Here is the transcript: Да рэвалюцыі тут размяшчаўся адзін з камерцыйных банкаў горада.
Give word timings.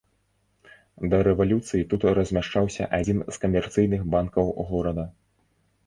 Да 1.11 1.19
рэвалюцыі 1.27 1.85
тут 1.93 2.01
размяшчаўся 2.21 2.83
адзін 3.01 3.23
з 3.29 3.45
камерцыйных 3.47 4.01
банкаў 4.17 4.55
горада. 4.73 5.11